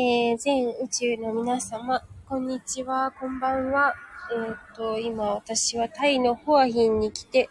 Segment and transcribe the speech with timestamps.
[0.00, 3.94] えー、全宇宙の皆様、こんにちは、こんばんは。
[4.32, 7.50] えっ、と、今私はタイのホアヒンに来て、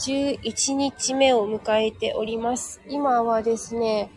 [0.00, 2.80] 11日目を迎えております。
[2.88, 4.10] 今はですね、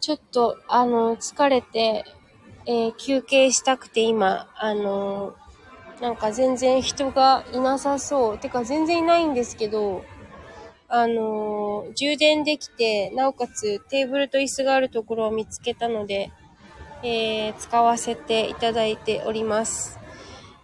[0.00, 2.04] ちょっと、あの、疲れて、
[2.66, 5.34] えー、休憩したくて今、あの、
[6.02, 8.38] なんか全然人がいなさそう。
[8.38, 10.04] てか全然いないんですけど、
[10.88, 16.30] あのー、充電できて、なおかつテーブルと椅子があるところを見つけたので、
[17.02, 19.98] えー、使わせていただいております。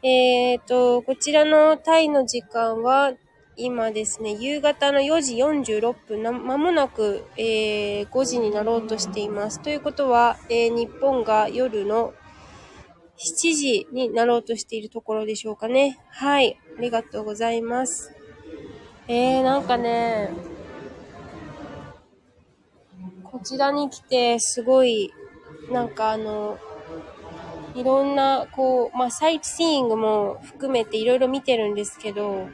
[0.02, 3.12] えっ、ー、と、こちらのタイの時間は、
[3.56, 9.60] 今ですね、夕方の4時46分、まもなく、えー、5時になろうとしています。
[9.60, 12.14] ということは、えー、日本が夜の
[13.18, 15.98] 7時になろうとしているところでしょうかね。
[16.08, 16.58] はい。
[16.78, 18.21] ありがとうございます。
[19.08, 20.31] えー、なんかね、
[23.25, 25.12] こちらに来て、すごい、
[25.70, 26.58] なんかあの、
[27.75, 32.47] いろんな、こう、まあ、サイトシーイングも含めていろいろ見てるんですけど、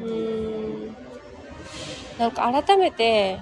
[0.00, 0.96] うーん、
[2.18, 3.40] なんか改めて、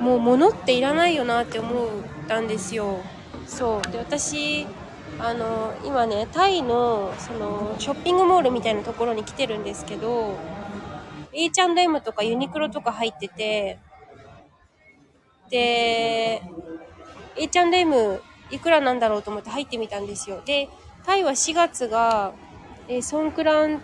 [0.00, 1.76] もう物っていらないよなって思っ
[2.26, 3.00] たんですよ。
[3.46, 3.92] そう。
[3.92, 4.66] で、私、
[5.24, 10.36] あの今ねタイのそのショッピングモールみたいなところに来てるんですけど
[11.32, 13.78] H&M とかユニクロとか入ってて
[15.48, 16.42] で
[17.36, 20.42] H&M いくらなんだろうと思って入ってみたんですよ。
[20.44, 20.68] で
[21.06, 22.32] タイは4月が、
[22.88, 23.80] えー、ソンクラン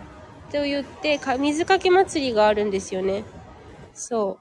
[0.51, 3.23] と言ってか水かけ祭りがあるんですよね。
[3.93, 4.37] そ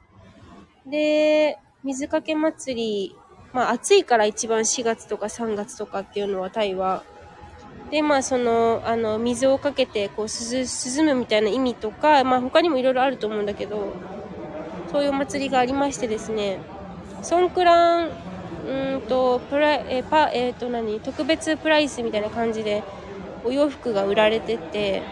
[0.87, 0.91] う。
[0.91, 3.17] で水かけ祭り
[3.53, 7.03] まあ暑いから一番4月とか3月とかっていうのはタイは。
[7.91, 13.95] で、まあその、あの、水をかけて、こう、涼むみたいな意味とか、まあ他にもいろいろあると思うんだけど、
[14.93, 16.61] そういうお祭りがありましてですね、
[17.23, 18.11] ソンクラン、
[18.67, 22.83] うんと、プラえパ、えっ、ー、と何、特別プライスみたいな感じで、
[23.45, 25.03] お洋服が売られてて、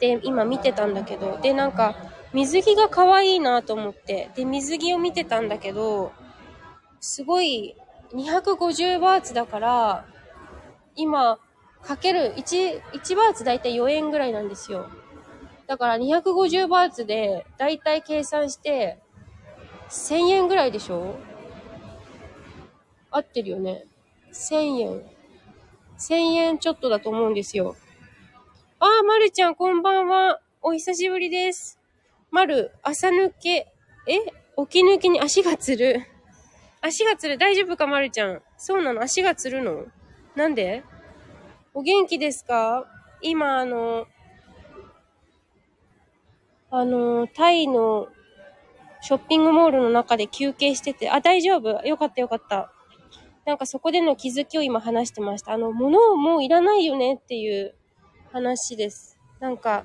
[0.00, 1.94] で、今見てたんだけど、で、なんか、
[2.32, 6.12] 水着が可愛いなと思って、で、水着を見てたんだけど、
[7.02, 7.74] すごい、
[8.14, 10.06] 250バーツだから、
[10.94, 11.40] 今、
[11.82, 14.88] かける1、1バーツだいたい4円ぐらいなんですよ。
[15.66, 19.00] だから250バーツで、だいたい計算して、
[19.90, 21.16] 1000円ぐらいでしょ？
[23.10, 23.84] 合ってるよね。
[24.32, 25.02] 1000円。
[25.98, 27.74] 1000円ちょっとだと思うんですよ。
[28.78, 30.40] ああ、まるちゃん、こんばんは。
[30.62, 31.80] お久しぶりです。
[32.30, 33.72] まる、朝抜け、
[34.06, 34.20] え？
[34.68, 36.06] 起き抜きに足がつる。
[36.84, 37.38] 足がつる。
[37.38, 38.42] 大丈夫か、まるちゃん。
[38.58, 39.02] そうなの？
[39.02, 39.86] 足がつるの？
[40.34, 40.82] なんで？
[41.74, 42.86] お元気ですか？
[43.22, 44.06] 今、あの、
[46.70, 48.08] あの、タイの
[49.00, 51.70] ショッピングモールの中で休憩してて、あ、大丈夫？
[51.86, 52.72] よかったよかった。
[53.44, 55.52] なんかそこでの気づきを今話してました。
[55.52, 57.14] あの、物をもういらないよね？
[57.14, 57.74] っていう
[58.32, 59.18] 話です。
[59.38, 59.84] なんか、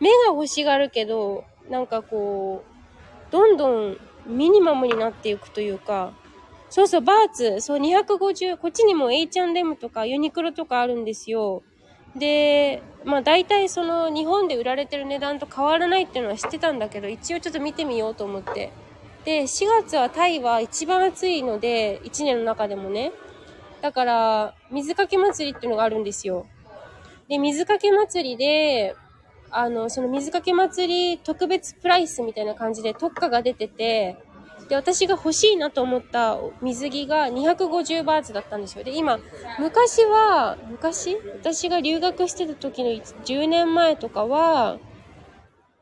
[0.00, 6.12] 目が欲しがるけど、なんかこう、どんどんミニマムになっていくというか、
[6.74, 7.60] そうそう、バーツ。
[7.60, 8.56] そう、250。
[8.56, 11.62] こっちにも H&M とかユニクロとかあるんですよ。
[12.16, 18.72] で、まあ大体その日本で売られてる値段と変わらないっていうのは知ってたんだけど、一応ちょっと見てみようと思って。
[19.26, 23.12] で、4月はタイは一番暑いので、1年の中でもね。
[23.82, 26.46] だから、水かけ祭りっていうのがあるんですよ。
[27.28, 28.96] で、水かけ祭りで、
[29.50, 34.16] あの、その水かけ祭り特別プライスみたいな感じで特価が出てて、
[34.68, 38.84] で、私が欲しいなと思った水着が250バーツだったんですよ。
[38.84, 39.18] で、今、
[39.58, 41.16] 昔は、昔？
[41.40, 44.78] 私が留学してた時の10年前とかは、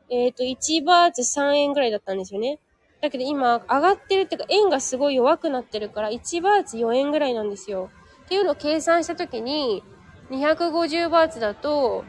[0.09, 2.59] えっ、ー、と、1バーツ3円ぐらいだったんですよね。
[3.01, 7.89] だけど今、上がってるっていうか、円がすごい弱くなってるから、1バーツ4円ぐらいなんですよ。
[8.25, 9.83] っていうのを計算した時に、
[10.29, 12.03] 250バーツだと、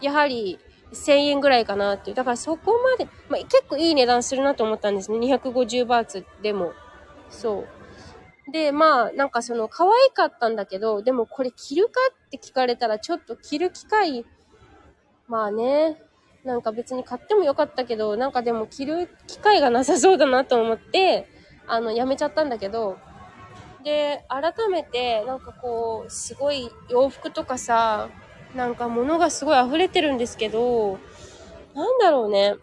[0.00, 0.58] やはり
[0.92, 2.16] 1000円ぐらいかなっていう。
[2.16, 5.18] だからそこまで、まあ、結構いい値段するなと思ったんですね。
[5.18, 6.72] 250バーツでも。
[7.28, 7.64] そ
[8.48, 8.52] う。
[8.52, 11.92] で、まあ、なんかその、可愛かったんだけど、でもこれ着るか
[12.26, 14.24] って聞かれたら、ちょっと着る機会、
[15.26, 16.00] まあね、
[16.44, 21.28] なんか別に買ってもよかったけど、なんかでも着る機会がなさそうだなと思って、
[21.66, 22.98] あの、やめちゃったんだけど、
[23.82, 28.08] で、改めて、なんかこう、すごい洋服とかさ、
[28.56, 30.98] なんか物がすごい溢れてるんですけど、
[31.74, 32.54] なんだろうね。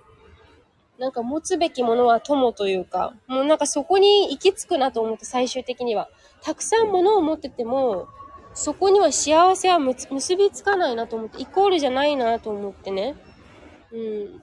[0.97, 6.09] なんか持つべきものは友というか、もうなんかそこに行き着くなと思って最終的には。
[6.41, 8.07] たくさん物を持ってても、
[8.55, 13.15] そこには幸せは結びつかないなと思って、イコールじゃないなと思ってね。
[13.91, 14.41] うん。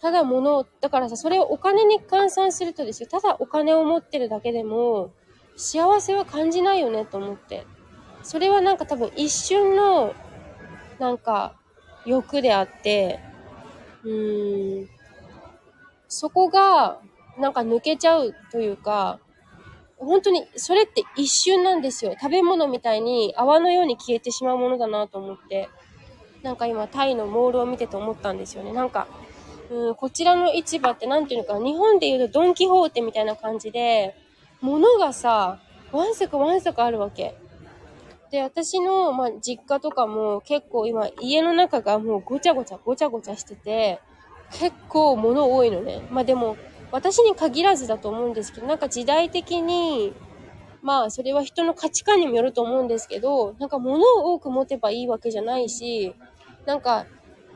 [0.00, 5.10] ただ物を、だからさ、それをお金に換算するとですよ、ただお金を持ってるだけでも、
[5.56, 7.66] 幸せは感じないよねと思って。
[8.22, 10.14] それはなんか多分一瞬の、
[10.98, 11.54] なんか、
[12.04, 13.20] 欲であって、
[14.04, 14.88] うーん、
[16.08, 16.98] そこが、
[17.38, 19.18] なんか抜けちゃうというか、
[19.98, 22.14] 本当に、それって一瞬なんですよ。
[22.20, 25.68] 食べ物みたいに泡のように消えてしまうものだなと思って。
[26.42, 28.72] なんか今、タイのモールを見てて思ったんですよね。
[28.72, 29.08] なんか、
[29.70, 34.14] うん、こちらの市場って何ていうのか日本で言うとドンキホーテみたいな感じで、
[34.60, 35.58] 物がさ、
[35.92, 37.36] ワンサクワンサクあるわけ。
[38.30, 44.00] で、私の、まあ、実家とかも結構今、家の中がもうごちゃごちゃ、ごちゃごちゃしてて、
[44.50, 46.00] 結構物多いのね。
[46.10, 46.56] まあでも、
[46.90, 50.12] 私に限らずだと思うんですけど、なんか時代的に、
[50.82, 56.14] まあそれは人の価値観にもよると思うんですけど、なんか物を多く持てばいいわけじゃないし、
[56.64, 57.06] なんか、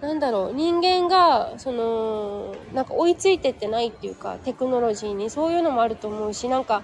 [0.00, 6.82] なんだろう、人間が、その、なんか追いついてってないっていうか、テクノロジーに、そういうのもあると思うし、なんか、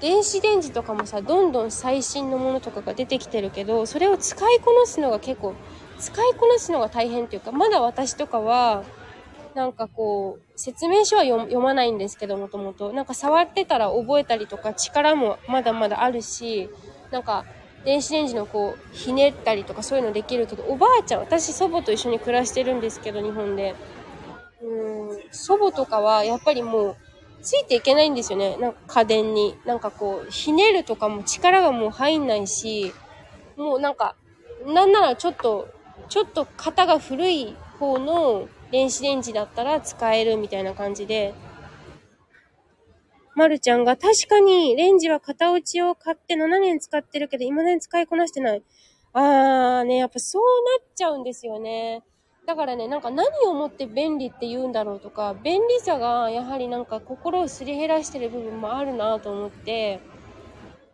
[0.00, 5.54] 電子レンジとかもさ、どんどん最新のものとかが出てきてるけど、それを使いこなすのが結構、
[5.98, 8.84] 使いこなすのが大変っていうか、まだ私とかは、
[9.54, 12.92] なんかこう、説明書は読まないんですけど、もともと。
[12.92, 16.70] なんか触ってたら覚えたりとか力もまだまだあるし、
[17.10, 17.44] なんか
[17.84, 23.74] 電子レンジのこう、ひねったりとかそういうのできるけど、おばあちゃん、私祖母と一緒に暮らしてるんですけど、日本で。
[24.62, 26.96] うん、祖母とかはやっぱりもう、
[27.42, 28.56] ついていけないんですよね。
[28.56, 29.56] なんか家電に。
[29.64, 32.92] なんかこう、ひねるとかも力がもう入んないし、
[33.56, 34.16] もうなんか、
[34.66, 35.68] なんならちょっと、
[36.08, 41.34] ちょっと型が古い方の電子レンジだったら使えるみたいな感じで、
[43.34, 48.62] まるちゃんが確かにレンジは型落ちを買って7年使ってるけど、未だに使いこなしてない。
[49.12, 50.42] あーね、やっぱそう
[50.80, 52.02] なっちゃうんですよね。
[52.48, 60.00] だからね、なんか何をもって便利って言うんだろうとか、便利さがやはりなんか心をすり減らしてる部分もあるなと思って、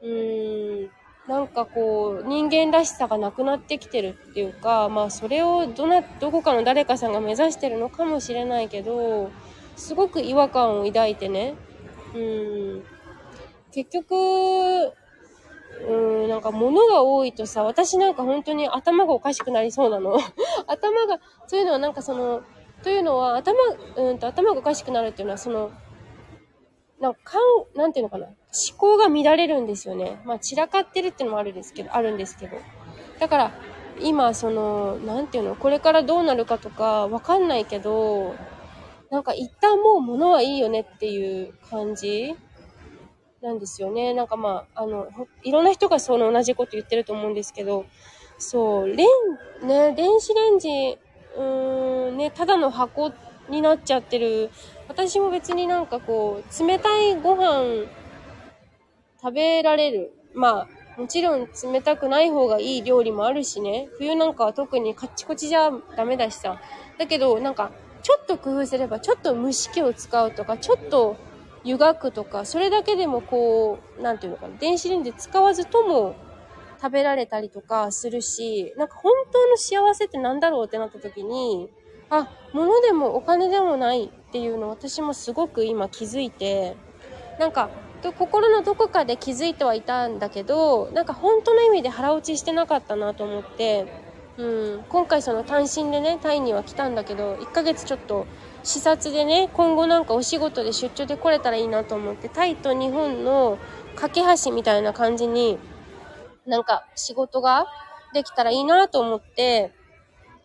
[0.03, 0.91] うーん、
[1.29, 9.31] なんかこう、人間らしさがなくなってきてるっていうか、まあそれをどな、どこかの誰かさんが目指してるのかもしれないけど、
[9.77, 11.55] すごく違和感を抱いてね、
[12.15, 12.85] うん、
[13.73, 14.93] 結局、
[15.83, 20.19] うん、なんか物が多いとさ、私なんか本当に頭がおかしくなりそうなの。
[20.67, 22.43] 頭が、そういうのはなんかその、
[22.83, 23.59] というのは頭、
[23.97, 25.71] うんと頭がおかしくなるっていうのはその、
[27.01, 28.27] なんか、ん、なんていうのかな。
[28.27, 28.35] 思
[28.79, 30.21] 考が乱れるんですよね。
[30.25, 32.57] まあ、散らかってるっていうのもあるんですけど、あるんですけど。
[33.19, 33.53] だから、
[34.01, 38.35] 今、その、なんていうの、これからどうなるかとか、わかんないけど、
[39.11, 42.35] なんか一旦もう物はいいよねっていう感じ
[43.45, 44.15] なんですよね。
[44.15, 45.07] なんかまあ、あの、
[45.43, 47.85] いろんな人がその同じこと言ってると思うんですけど、
[48.39, 49.05] そう、レ
[49.63, 50.69] ン、ね、電子レンジ、
[51.37, 53.13] うーん、ね、ただの箱
[53.51, 54.51] になっちゃってる
[54.89, 57.85] 私も別になんかこう、冷たいご飯
[59.21, 60.13] 食べられる。
[60.35, 63.89] まあ、もちろん冷たくない方がいい料理もあるしね。
[63.99, 66.61] 冬なんかは特にカッチコチじゃダメだしさ。
[66.99, 67.73] だけど、なんか、
[68.03, 71.17] ちょっと工夫すれば、ちょっと蒸し器を使うとか、ちょっと
[71.65, 76.15] 湯がくとか、それだけでもこう、なんていうのかな、電子レンジ使わずとも
[76.81, 81.71] 食べられたりとかするし、なんか本当の幸せって何だろうってなった時に、
[82.11, 86.77] あ、物でもお金でもないっていうのを私もすごく今気づいて、
[87.39, 87.71] なんか、
[88.19, 93.87] 心のどこかで気づいてはいたんだけど、なんか本当の意味で腹落ちしてなかったなと思って、
[94.37, 94.45] う
[94.79, 98.27] ん、今回その単身でね、タイには来たんだけど、1ヶ月ちょっと
[98.65, 103.61] 視察でね、今後なんかお仕事で出張で来れたらいいなと思って、タイと日本の
[103.95, 105.63] 架け橋みたいな感じに、
[106.47, 107.67] なんか仕事が
[108.13, 109.75] できたらいいなと思って、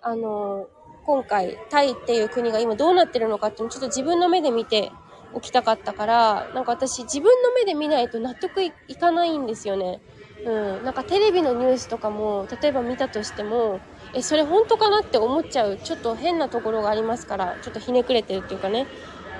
[0.01, 0.69] あの
[1.03, 4.97] 今回、タイっていう国が今どうなってるのかっていうのをちょっと自分の目で見て
[5.31, 10.01] おきたかったから、なんか私自分の目で見ないと納得いかないんですよね。
[10.45, 10.83] うん。
[10.83, 18.89] なんかテレビのニュースとかも、例えば見たとしても、え、それ本当かなって思っちゃう、ちょっと変なところがありますから、ちょっとひねくれてるっていうかね。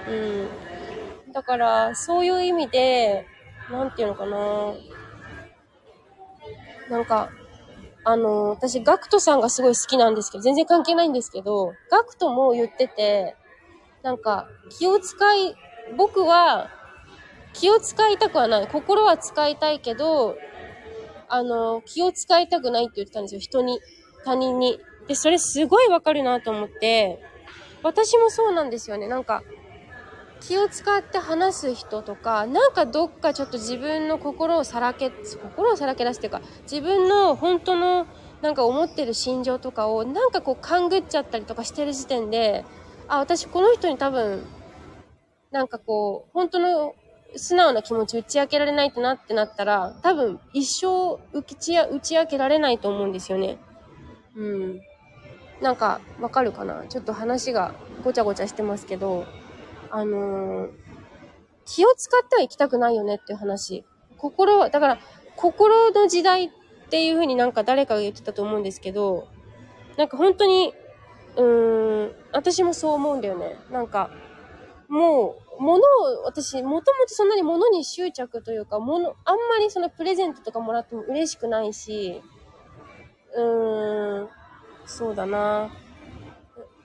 [0.05, 0.13] う
[1.29, 1.33] ん。
[1.33, 3.29] だから、そういう意味で、
[3.69, 4.79] なんていうのかな。
[6.87, 7.33] なんか、
[8.03, 13.37] あの、私、ガクトさんがすごい好きなんですけど、全然関係ないんですけど、ガクトも言ってて、
[14.03, 15.57] なんか、気を使い、
[15.97, 16.71] 僕は、
[17.53, 18.67] 気を使いたくはない。
[18.67, 20.41] 心は使いたいけど、
[21.27, 23.41] あの、気を使いたくないって言ってたんですよ。
[23.41, 23.81] 人に、
[24.23, 24.79] 他人に。
[25.07, 27.19] で、それすごいわかるなと思って、
[27.83, 29.07] 私もそうなんですよね。
[29.07, 29.43] なんか、
[30.39, 35.11] 気を使って話す人とか、なんかどっかちょっと自分の心をさらけ、
[35.41, 38.07] 心をさらけ出すっていうか、自分の本当の
[38.41, 42.65] なんか思ってる心情とかをなんかこう勘ぐっちゃったりとかしてる時点で、
[43.07, 44.45] あ、私この人に多分、
[45.51, 46.95] なんかこう、本当の
[47.35, 53.57] 素直な気持ち打ち明けられないってなってなったら、多分一生打ち打ち明けられないと思うんですよね。
[54.35, 54.81] うん。
[55.61, 56.85] なんか、わかるかな？
[56.87, 59.25] ちょっと話がごちゃごちゃしてますけど、
[59.89, 60.69] あのー、
[61.65, 63.83] 気を使っては行きたくないよねっていう話。
[64.17, 64.99] 心、だから、
[65.35, 66.49] 心の時代っ
[66.89, 69.27] ていうふうになんか誰かが言ってたと思うんですけど、
[69.97, 70.73] なんか本当に、
[71.35, 73.57] うーん、私もそう思うんだよね。
[73.71, 74.09] なんか、
[74.87, 82.21] もう、物を、私、もともとそんなに物に執着というか、物、あんまりそのプレゼントとかもらっても嬉しくないし、
[83.35, 84.29] うーん、
[84.85, 85.71] そうだな。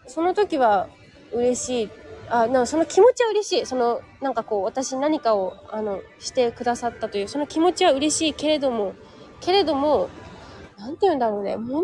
[0.07, 0.89] その時は
[1.33, 1.91] 嬉しい。
[2.31, 3.67] あ、なその気持ちは嬉しい。
[3.67, 8.95] その、なんかこう、私何かを、あの、してくださったという、その気持ちは嬉しいけれども、
[9.41, 10.09] けれども、
[10.79, 11.57] なんて言うんだろうね。
[11.57, 11.83] 物、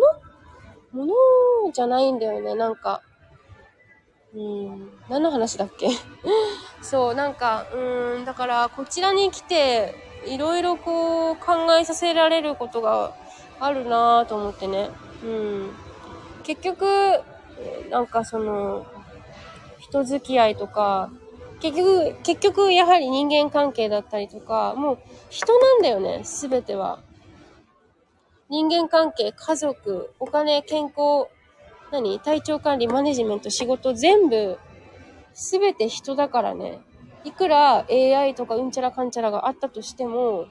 [0.93, 1.15] 物
[1.73, 2.55] じゃないんだよね。
[2.55, 3.03] なんか、
[4.35, 5.89] うん、何の話だっけ？
[6.83, 9.95] そう、なんか、うん、だから、こちらに来て、
[10.27, 13.15] いろいろこう、考えさせられることが
[13.61, 14.91] あるなぁと思ってね。
[15.25, 15.71] うん。
[16.45, 16.87] 結局、
[17.91, 18.87] なんかその、
[19.79, 21.11] 人付き合いとか、
[21.61, 24.99] 結局、結局やはり人間関係だったりとか、もう
[25.29, 27.01] 人なんだよね、すべては。
[28.49, 31.29] 人間関係、家族、お金、健康、
[31.93, 34.59] 何体調管理、マネジメント、仕事、全部、
[35.35, 36.81] すべて人だからね。
[37.25, 40.47] いくら AI とかうんちゃらかんちゃらがあったとしても、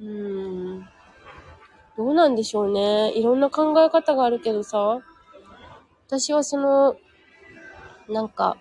[0.00, 0.88] うーん、
[1.98, 3.12] どうなんでしょうね。
[3.18, 5.00] いろんな考え方があるけどさ、
[6.06, 6.96] 私はその、
[8.08, 8.56] なんか、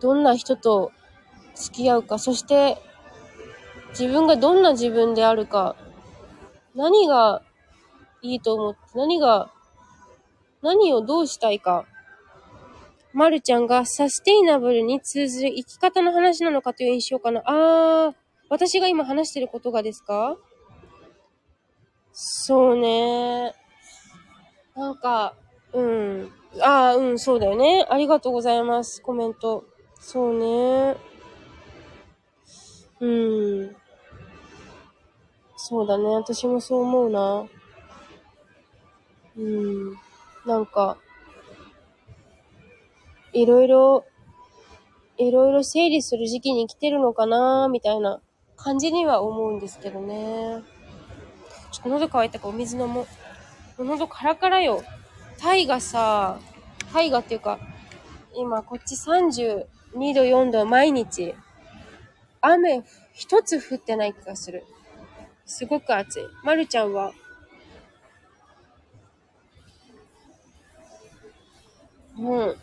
[0.00, 0.90] どんな人と
[1.54, 2.76] 付き合うか、そして
[3.90, 5.76] 自分がどんな自分であるか、
[6.74, 7.42] 何が
[8.20, 9.52] いいと思って、何が、
[10.60, 11.86] 何をどうしたいか。
[13.12, 17.42] まるちゃんがサステイナブルに通ずる生き方の話なのかという印象かな。
[17.44, 18.14] あー、
[18.48, 20.36] 私が今話してることがですか？
[22.16, 23.52] そうね。
[24.76, 25.34] なんか、
[25.72, 26.30] うん。
[26.60, 27.84] ああ、うん、そうだよね。
[27.90, 29.02] ありがとうございます。
[29.02, 29.64] コメント。
[29.98, 30.96] そうね。
[33.00, 33.76] うん。
[35.56, 36.04] そうだね。
[36.14, 37.48] 私もそう思うな。
[39.36, 39.94] うん。
[40.46, 40.96] なんか、
[43.32, 44.04] いろいろ、
[45.18, 48.20] いろいろ整理する時期に来てるのかなみたいな
[48.54, 50.62] 感じには思うんですけどね。
[51.84, 53.06] 喉乾いたかお水飲も
[53.78, 53.84] う。
[53.84, 54.82] 喉カラカラよ。
[55.38, 56.38] タイがさ、
[56.92, 57.58] タイがっていうか、
[58.34, 59.66] 今こっち32
[60.14, 61.34] 度4度毎日。
[62.40, 64.64] 雨一つ降ってない気がする。
[65.46, 66.22] すごく暑い。
[66.42, 67.12] まるちゃんは？
[72.14, 72.54] も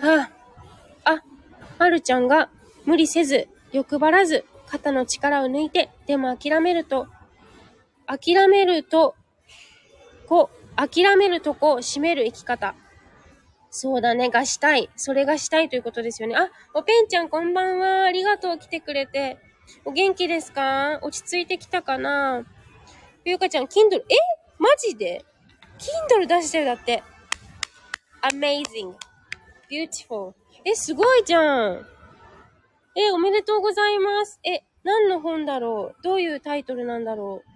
[0.00, 0.08] うん。
[0.08, 0.30] あ、
[1.04, 1.22] あ、
[1.78, 2.48] まるちゃんが
[2.86, 7.06] 無理せず、欲張らず、肩の力を抜いて、でも諦めると
[8.12, 9.14] 諦めると、
[10.26, 12.74] こ、諦めるとこ、閉める生き方。
[13.70, 14.90] そうだね、がしたい。
[14.96, 16.36] それがしたいということですよね。
[16.36, 18.04] あ、おぺんちゃんこんばんは。
[18.04, 19.38] ありがとう、来てくれて。
[19.86, 20.98] お元気ですか？
[21.00, 22.44] 落ち着いてきたかな？
[23.24, 24.02] ゆうかちゃん、Kindle、え？
[24.58, 25.24] マジで
[26.10, 27.02] ?Kindle 出してるだって。
[28.20, 28.92] amazing.
[29.70, 30.34] beautiful.
[30.66, 31.86] え、すごいじゃん。
[32.94, 34.38] え、おめでとうございます。
[34.44, 36.02] え、何の本だろう？
[36.02, 37.51] どういうタイトルなんだろう？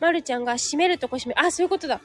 [0.00, 1.40] まるちゃんが閉めるとこ閉める。
[1.46, 2.00] あ、そういうことだ。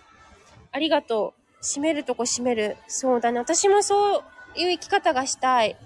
[0.71, 1.65] ありがとう。
[1.65, 2.77] 閉めるとこ閉める。
[2.87, 3.39] そうだね。
[3.39, 4.23] 私もそう
[4.55, 5.77] いう生き方がしたい。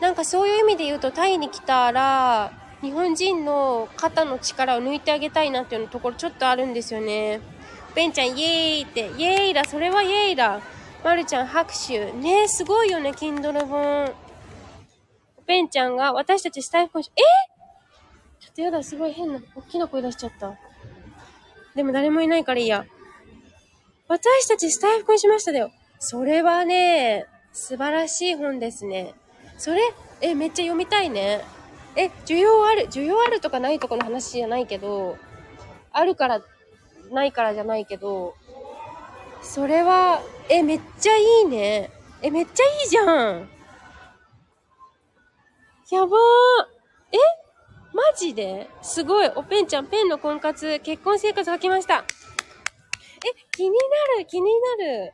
[0.00, 2.52] なんかそういう意味で言うと、タイに来たら、
[2.82, 7.40] 日本人の肩の力を抜いてあげたいなっていうところちょっとあるんですよね。
[7.94, 10.60] ベンちゃん、イエーイって、イエーイだ、それはイエーイだ。
[11.02, 12.12] まるちゃん、拍手。
[12.12, 14.12] ねえ、すごいよね、キンドル本。
[15.46, 17.02] ベンちゃんが、私たちスタイフえ？
[17.02, 20.56] ちょっとやだ、すごい変な、大きな声出しちゃった。
[21.78, 22.84] でも誰もいないからいいや。
[24.08, 25.70] 私たちスタイフ婚しましただよ。
[26.00, 29.14] それはね、素晴らしい本ですね。
[29.58, 29.80] それ、
[30.20, 31.44] え、めっちゃ読みたいね。
[31.94, 35.18] え、需要ある、需要あるとかないとかの話じゃないけど、
[35.92, 36.42] あるから、
[37.12, 38.34] ないからじゃないけど、
[39.40, 41.92] それは、え、めっちゃいいね。
[42.22, 43.48] え、めっちゃいいじゃん。
[45.92, 46.18] やばー。
[47.12, 47.47] え
[47.92, 48.68] マジで？
[48.82, 49.28] すごい。
[49.34, 52.04] おペンちゃん、ペンの婚活、結婚生活書きました。
[52.04, 53.76] え、気にな
[54.18, 55.12] る、気になる。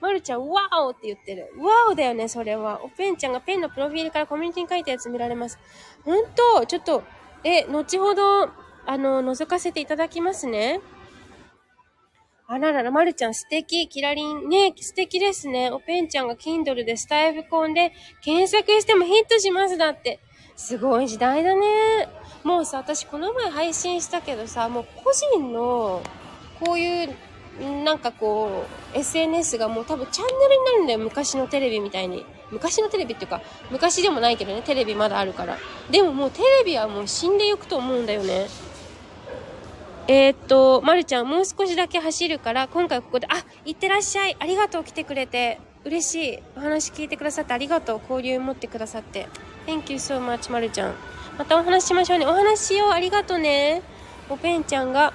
[0.00, 1.52] まるちゃん、ワオって言ってる。
[1.58, 2.82] ワオだよね、それは。
[2.82, 5.58] おペンちゃんがペンのプロフィールからコミュニティに書いたやつ見られます。
[6.04, 6.24] ほん
[6.58, 7.02] とちょっと、
[7.44, 8.48] え、後ほど、
[8.86, 10.80] あの、覗かせていただきますね。
[12.46, 14.48] あららら、まるちゃん素敵、キラリン。
[14.48, 15.70] ね素敵ですね。
[15.70, 17.92] おペンちゃんが Kindle でスタイフコンで
[18.24, 20.18] 検索してもヒットしますだって。
[20.60, 22.06] すごい時代だね。
[22.44, 26.02] もうさ、私この前配信したけどさ、もう個人の、
[26.60, 27.16] こういう、
[27.82, 30.98] なんかこう、SNS がもう多分チャンネルになるんだよ。
[30.98, 32.26] 昔のテレビみたいに。
[32.50, 33.40] 昔のテレビっていうか、
[33.70, 35.56] 昔でもないけどね、テレビまだあるから。
[35.90, 38.46] でももうテレビはもう死んでいくと思うんだよね。
[40.08, 44.36] えー、っと、まるちゃん、もう少しだけ走るから、今回ここで、あ、いってらっしゃい。
[44.38, 45.58] ありがとう、来てくれて。
[45.84, 46.38] 嬉しい。
[46.54, 48.00] お話聞いてくださってありがとう。
[48.02, 49.26] 交流持ってくださって。
[49.66, 50.94] Thank you so much, まるちゃん。
[51.38, 52.26] またお話ししましょうね。
[52.26, 52.90] お話しよう。
[52.90, 53.82] ありがとうね。
[54.28, 55.12] おペンちゃんが、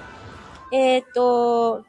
[0.72, 1.84] えー、っと、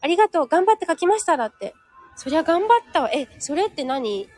[0.00, 0.46] ありがとう。
[0.46, 1.36] 頑張って書きました。
[1.36, 1.74] だって。
[2.16, 3.10] そりゃ頑張ったわ。
[3.12, 4.28] え、それって何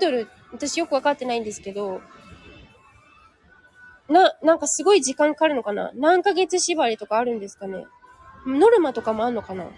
[0.00, 2.00] ?Kindle、私よくわかってないんですけど、
[4.08, 5.90] な、なんかすごい時間かかるのかな？
[5.94, 7.86] 何ヶ月縛りとかあるんですかね？
[8.46, 9.64] ノルマとかもあんのかな？
[9.64, 9.70] ま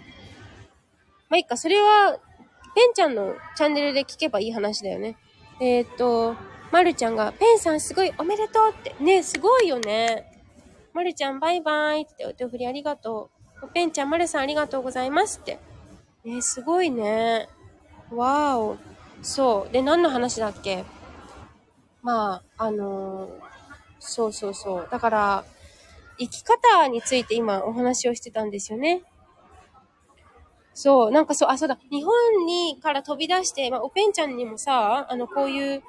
[1.31, 2.17] あ、いっか、それは、
[2.75, 5.17] ペンちゃんのチャンネルで聞けばいい話だよね。
[5.59, 6.35] えー、っと、
[6.71, 8.95] まるちゃんが、ペンさんすごいおめでとうって。
[9.03, 10.39] ねすごいよね。
[10.93, 13.29] まるちゃんバイバイってお手振りありがと
[13.61, 13.67] う。
[13.73, 15.59] ペンちゃん、まるさんありがとうございますって。
[16.23, 17.49] ねすごいね。
[18.11, 18.77] わーお。
[19.21, 19.73] そう。
[19.73, 20.83] で、何の話だっけ？
[22.01, 23.31] まあ、あのー
[23.99, 24.87] そうそうそう。
[24.89, 25.45] だから、
[26.17, 29.03] 生き方について今お話をしてたんですよね。
[30.73, 35.83] そう、なんかそう、あ、そうだ、日本にから飛び出して、まあ、おペンちゃんにもさ、あの、こういう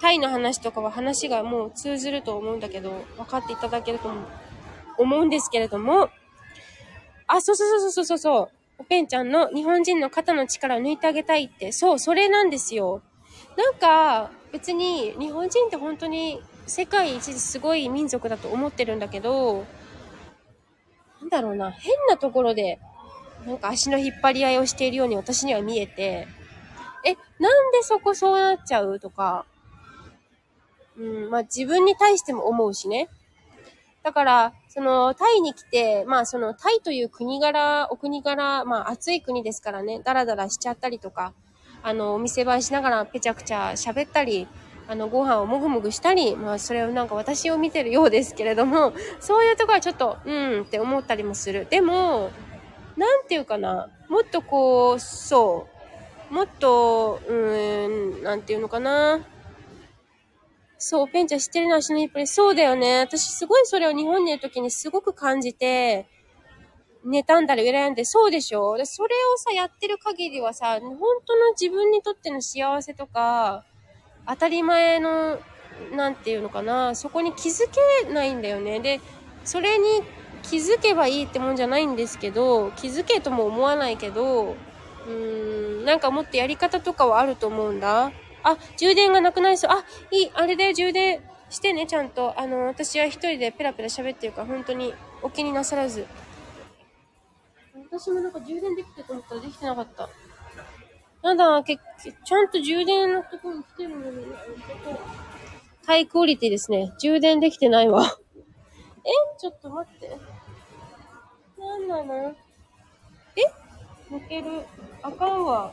[0.00, 4.10] タイの話とかは話がもう通ずると思うんだけど、分かっていただけると
[4.96, 6.10] 思うんですけれども、
[7.26, 13.02] あ、そうそうそうそうそうそう、おペンちゃんの日本人の肩の力を抜いてあげたいって、そう、それなんですよ。
[13.56, 19.66] なんか、別に日本人って本当に世界一すごい民族だと思ってるんだけど、
[21.20, 22.78] なんだろうな、変なところで、
[23.46, 26.28] なんか足の引っ張り合いをしているように私には見えて、
[27.04, 29.44] え、なんでそこそうなっちゃうとか、
[30.98, 33.08] うん、まあ自分に対しても思うしね。
[34.02, 41.32] だから、その、タイに来て、まあその、タイという国柄、お国柄、まあ暑い国ですからね、ダラダラしちゃったりとか、
[41.82, 44.48] あの、お店映えしながらぺちゃくちゃ喋ったり、
[44.88, 51.66] あの、ご飯をもぐもぐしたり、まあ、それをなんか私を見てるようですけれども、そういうとこはちょっと、うんって思ったりもする。
[51.68, 52.30] でも、
[52.96, 55.66] なんていうかな、もっとこう、そ
[56.30, 59.20] う、もっと、うーん、なんていうのかな。
[60.78, 63.00] そう、ペンちゃん知ってるのはシノヒプレそうだよね。
[63.00, 66.06] 私すごいそれを日本にいる時にすごく感じて、
[67.04, 73.64] 妬んだり羨んで、そうでしょでそれをさ、やってる限りはさ、本当の自分にとっての幸せとか、
[74.28, 75.38] 当たり前の、
[75.96, 77.68] なんていうのかな、そこに気づ
[78.04, 78.78] けないんだよね。
[78.78, 79.00] で、
[79.44, 79.84] それに
[80.42, 88.12] 気づけばいいってもんじゃないんですけど、気づけとも思わないけど、うーん、なんかもっとやり方とかはあると思うんだ。
[88.42, 89.70] あ、充電がなくなりそう。
[89.72, 91.20] あ、いい、あれで充電
[91.50, 92.38] してね、ちゃんと。
[92.38, 96.06] あの、私は一人でペラペラ喋ってるから、本当にお気になさらず。
[97.90, 100.08] 私もなんか充電できてと思ったらできてなかった。
[101.22, 104.26] やだ、け、ちゃんと充電のところに来てるのに、
[105.86, 106.92] ハイクオリティですね。
[107.00, 108.04] 充電できてないわ。
[109.04, 109.10] え？
[109.38, 110.18] ちょっと待って。
[111.58, 112.36] なんなの？
[113.36, 114.14] え？
[114.14, 114.66] 抜ける。
[115.02, 115.72] あかんわ。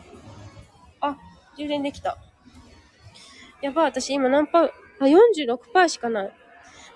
[1.02, 1.18] あ、
[1.58, 2.18] 充電できた。
[3.66, 6.32] やばい、私今何パー、あ、46%しかない。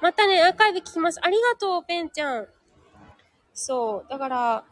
[0.01, 1.19] またね、アーカイブ聞きます。
[1.19, 2.47] ありがとう、ペンちゃん。
[3.55, 4.09] そう。
[4.11, 4.63] だから、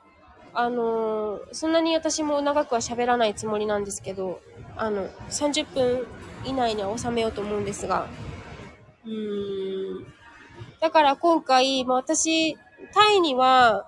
[0.53, 4.41] あのー、そんなに私も長くは喋らないつもりなんですけど、
[4.75, 6.05] あの、30分
[6.45, 8.07] 以内には収めようと思うんですが、
[9.03, 10.05] うーん。
[10.79, 12.59] だから今回、まあ、私、
[12.93, 13.87] タイには、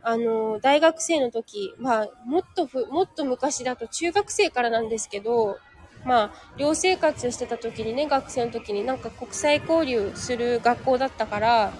[0.00, 5.58] あの、大学生の時、まあ、もっとふ、もっと昔だと中学生からなんですけど、
[6.04, 11.72] まあ、寮生活してた時にね、学生の時になんか国際交流する学校だったから、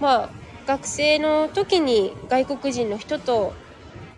[0.00, 0.30] まあ、
[0.66, 3.52] 学生の時に外国人の人と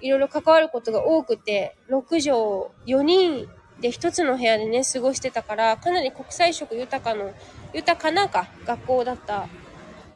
[0.00, 3.48] いろいろ関わることが多くて、6畳4人
[3.80, 7.32] で1つの部屋でね、過ごしてたから、かなり国際色豊かの、
[7.72, 9.48] 豊かなか、学校だった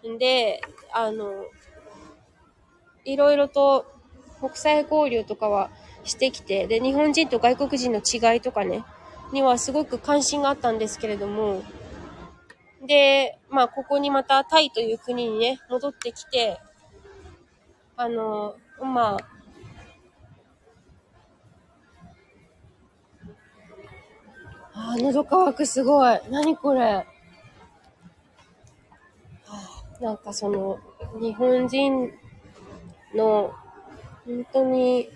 [0.06, 0.60] んで、
[0.92, 1.44] あの、
[3.04, 3.86] いろいろと
[4.40, 5.70] 国際交流とかは
[6.04, 8.84] してきて、で、日本人と外国人の違いとかね、
[9.32, 11.62] にはすごく関心があったんですけれども、
[12.86, 16.60] で、まあ、ここにまたタイという国にね、戻ってきて、
[17.96, 19.36] あの、まあ、
[24.78, 26.20] あー、喉乾くすごい。
[26.30, 26.80] 何これ。
[26.80, 27.04] は
[29.46, 30.78] あ、なんかその、
[31.18, 32.12] 日本人
[33.14, 33.54] の
[34.26, 35.08] 本当に、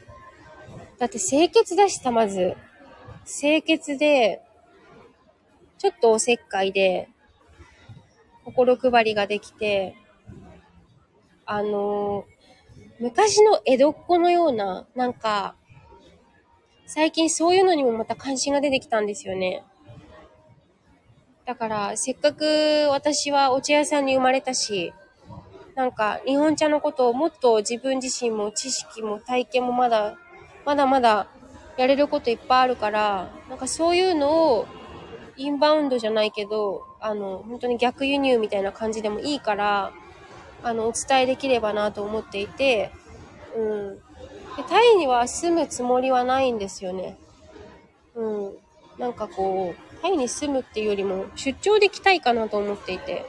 [0.98, 2.56] だって清潔だしさ、まず。
[3.32, 4.42] 清潔で、
[5.78, 7.08] ちょっとおせっかいで、
[8.44, 9.94] 心配りができて、
[11.46, 12.24] あの
[12.98, 15.54] 昔の江戸っ子のような、なんか、
[16.86, 19.62] 最近そういうのにもまた関心が出てきたんですよね。
[21.46, 24.92] だから、せっかく私はお茶屋さんに生まれたし、
[25.76, 30.18] なんか、日本茶のことをもっと自分自身も知識も体験もまだ、
[30.66, 31.28] まだまだ
[31.76, 34.66] やれることいっぱいあるから、なんかそういうのを、
[35.36, 39.92] インバウンドじゃないけど、あの、本当に逆輸入みたいな感じでもいいから、
[40.62, 42.90] あの、お伝えできればなと思っていて、
[43.56, 43.94] うん。
[44.56, 47.16] で、タイには住むつもりはないんですよね。
[48.14, 48.52] うん。
[48.98, 53.24] なんかこう、タイに住むっていうよりも、出張で来たいかなと思っていて。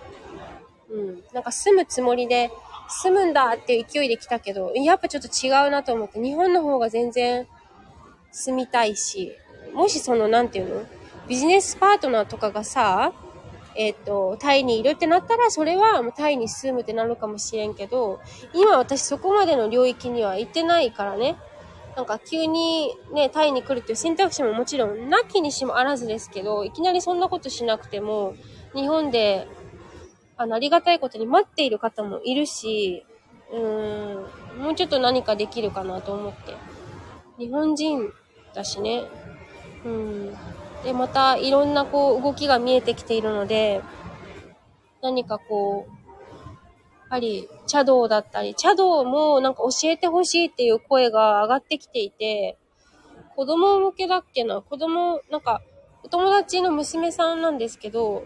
[0.90, 1.24] うん。
[1.34, 2.52] なんか住むつもりで、
[2.90, 7.48] 住むんだっていう勢いで来たけど、やっぱちょっと違うなと思って、日本の方が全然
[8.32, 9.34] 住みたいし、
[9.74, 10.86] もしその、なんていうの？
[11.28, 13.14] ビジネスパートナーとかがさ、
[13.76, 18.20] えっ、ー、と、タイにいるってなったら、それはタイに住むってなるかもしれんけど、
[18.54, 21.38] 今私そこまでの領域には行ってないからね。
[21.96, 28.36] なんか急にね、タイに来るっていう選択肢ももちろんなきにしもあらずですけど、いきなりそんなことしなくても、
[28.74, 29.48] 日本で、
[30.38, 33.06] あの、ありがたいことに待っている方もいるし、
[33.52, 36.56] うーん、もうちょっと何かできるかなと思って。
[37.38, 38.12] 日本人
[38.54, 39.04] だしね。
[39.86, 40.34] うん。
[40.84, 43.82] で、またいろんなこう動きが見えてきているので、
[45.02, 45.92] 何かこう、
[47.10, 52.58] やはり茶道だったり、茶道もなんか教えてほしいっていう声が上がってきていて、
[53.36, 54.62] 子供向けだっけな？
[54.62, 55.62] 子供、なんか、
[56.04, 58.24] お友達の娘さんなんですけど、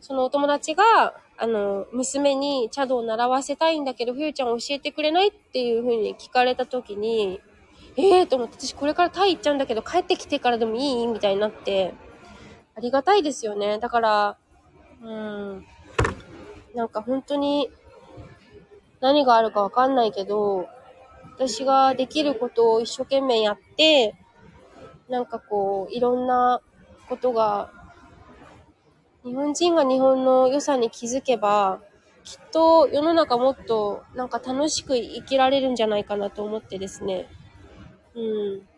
[0.00, 7.40] そのお友達が、あの、娘に茶道を習わせたいんだけど、ふゆちゃん教えてくれないっていう風に聞かれた時に、
[7.96, 11.06] ええー、と思って、私これからタイ行っちゃうんだけど、帰ってきてからでもいい？
[11.06, 11.94] みたいになって、
[12.76, 13.78] ありがたいですよね。
[13.78, 14.36] だから、
[15.02, 15.66] うん、
[16.74, 17.70] なんか本当に、
[19.00, 20.68] 何があるかわかんないけど、
[21.36, 24.14] 私ができることを一生懸命やって、
[25.08, 26.60] なんかこう、いろんな
[27.08, 27.70] ことが、
[29.24, 31.80] 日本人が日本の良さに気づけば、
[32.24, 37.26] きっと世の中もっとなんか楽しく生きられるんじゃないかなと思ってですね。
[38.18, 38.68] うん。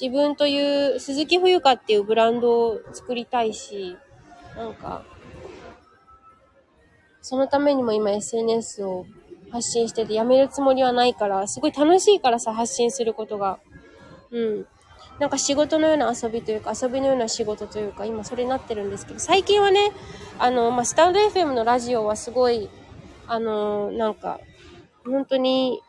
[0.00, 3.96] 自分という鈴木冬香っていうブランドを作りたいし、
[4.54, 5.02] なんか、
[7.22, 9.06] そのためにも今 SNS を
[9.50, 13.58] 発信しててやめるつもりはないから、すごい楽しいからさ、発信することが。
[14.30, 14.66] うん。
[15.18, 19.90] なんか仕事のような遊びというか、遊びのような仕事というか、今それになってるんですけど、最近はね、
[20.38, 22.68] あの、まあ、スタンド FM のラジオはすごい、
[23.26, 24.38] あの、なんか、
[25.04, 25.82] 本当に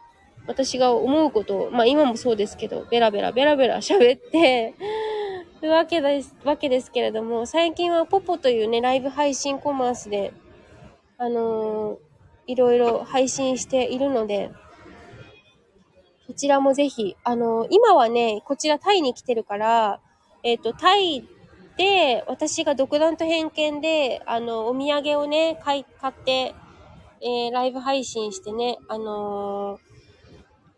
[0.49, 4.73] 私が思うことを、まあ今もそうですけど、ベラベラベラベラ喋って
[5.61, 10.33] るわけです、わけですけれども、最近はポポというね、ライブ配信コマースで、
[11.19, 11.97] あのー、
[12.47, 14.49] いろいろ配信しているので、
[16.25, 19.99] こちらもぜひ、あのー、今はね、こちらタイに来てるから、
[20.41, 21.27] えっ、ー、と、タイ
[21.77, 26.55] で、私が独断と偏見で、あの、お土産をね、買い、買って、
[27.21, 29.88] えー、ライブ配信してね、あのー、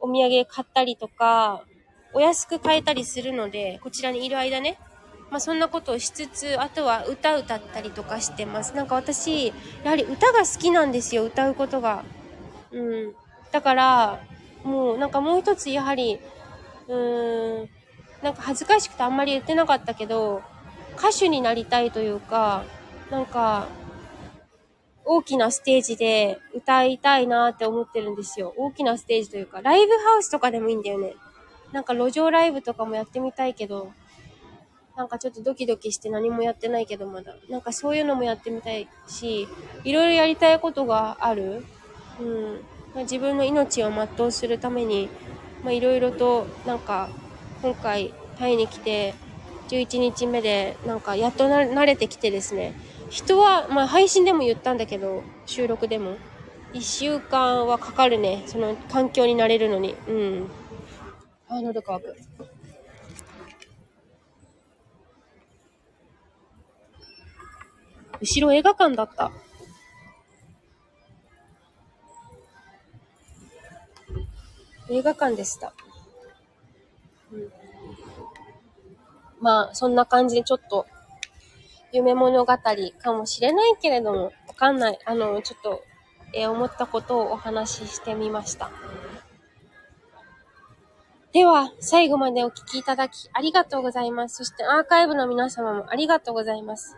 [0.02, 1.64] お土産買ったりとか、
[2.14, 4.78] お安く買えたりするので、こちらにいる間ね、
[5.30, 8.76] まあそんなことをしつつ、あとは歌歌ったりとかしてます。
[8.76, 9.54] なんか私、や
[9.86, 12.04] はり歌が好きなんですよ、歌うことが。
[12.72, 13.14] うん。
[13.52, 14.20] だから、
[14.64, 16.20] もうなんかもう一つやはり、
[16.88, 17.70] うーん、
[18.22, 20.42] なんか恥ずかしくてあんまり言ってなかったけど、
[20.98, 22.64] 歌手になりたいというか、
[23.10, 23.68] なんか、
[25.06, 28.54] 大きなステージで歌いたいなって思ってるんですよ。
[28.58, 31.16] 大きなステージというか、ライブハウスとかでもいいんだよね。
[31.72, 33.92] なんか路上ライブとかもやってみたいけど、
[34.96, 37.36] なんかちょっとドキドキして何もやってないけどまだ。
[37.50, 39.48] なんかそういうのもやってみたいし、
[39.84, 41.66] いろいろやりたいことがある。
[42.20, 42.60] うん。
[42.94, 45.10] まあ、自分の命を全うするために、
[45.64, 47.10] まあいろいろと、なんか、
[47.62, 49.14] 今回タイに来て、
[49.70, 52.74] 11日目で、なんかやっと慣れてきてですね、
[53.12, 56.16] 人は、まあ配信でも言ったんだけど、収録でも。
[56.74, 58.44] 一週間はかかるね。
[58.46, 59.96] その環境になれるのに。
[60.08, 60.48] うん。
[61.50, 62.16] あ、喉乾く。
[68.22, 69.34] 後ろ映画館だった。
[74.90, 75.74] 映画館でした。
[77.34, 77.52] うん、
[79.42, 80.86] まあ、そんな感じでちょっと
[81.92, 85.00] 夢物語かもしれないけれども、わかんない。
[85.06, 85.84] あの、ちょっと、
[86.34, 88.72] えー、思ったことをお話ししてみました。
[91.34, 94.38] では、最後までお聞きいただきありがとうございます。
[94.38, 96.98] そしてアーカイブの皆様もありがとうございます。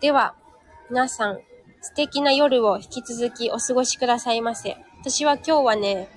[0.00, 0.34] では、
[0.90, 1.40] 皆さん、
[1.80, 4.76] 素敵な夜を引き続きお過ごしくださいませ。
[5.00, 6.08] 私は今日はね、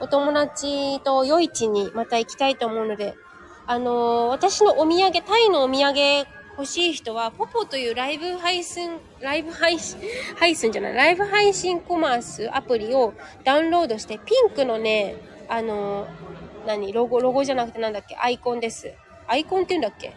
[0.00, 3.14] お友達と夜市にまた行きたいと思うので、
[3.68, 6.26] あの、私のお土産、タイのお土産
[6.56, 10.00] 欲しい人は、ポポというライブ配信、ライブ配信、
[10.36, 13.12] 配信じゃない、ライブ配信コマースアプリを
[13.44, 15.16] ダウンロードして、ピンクのね、
[15.50, 16.06] あの、
[16.66, 18.94] 何、ロゴ、ロゴじゃなくてなんだっけ、アイコンです。
[19.26, 20.14] アイコンって言うんだっけ？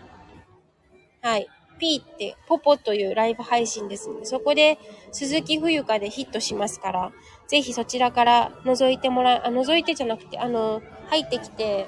[1.21, 1.47] はい。
[1.77, 4.77] P って、ポポというライブ配信ですので、そこで
[5.11, 7.11] 鈴木冬香でヒットしますから、
[7.47, 11.87] ぜひそちらから覗いてもら、あ、覗いてじゃなくて、あの、入ってきて、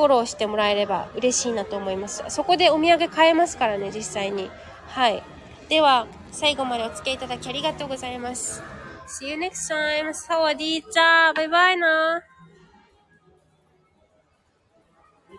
[0.00, 2.24] フォローしてもらえれば嬉しいなと思います。
[2.28, 4.50] そこでお土産買えますからね、実際に。
[4.86, 5.22] はい。
[5.68, 8.62] では、最後までお付き合いいただきありがとうございます。
[9.06, 10.14] See you next time.
[10.14, 12.22] サワディーチャーバイバイな